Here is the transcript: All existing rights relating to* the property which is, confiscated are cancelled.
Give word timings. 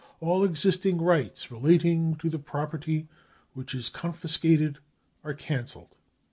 All 0.19 0.43
existing 0.43 0.99
rights 0.99 1.51
relating 1.51 2.15
to* 2.15 2.27
the 2.31 2.39
property 2.39 3.07
which 3.53 3.75
is, 3.75 3.89
confiscated 3.89 4.79
are 5.23 5.35
cancelled. 5.35 5.93